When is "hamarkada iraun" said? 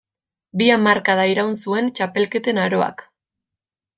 0.75-1.51